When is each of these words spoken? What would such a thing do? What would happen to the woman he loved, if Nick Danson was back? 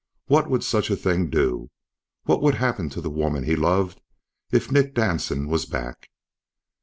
What 0.25 0.49
would 0.49 0.63
such 0.63 0.89
a 0.89 0.95
thing 0.95 1.29
do? 1.29 1.69
What 2.23 2.41
would 2.41 2.55
happen 2.55 2.89
to 2.89 3.01
the 3.01 3.09
woman 3.11 3.43
he 3.43 3.55
loved, 3.55 4.01
if 4.51 4.71
Nick 4.71 4.95
Danson 4.95 5.47
was 5.47 5.67
back? 5.67 6.09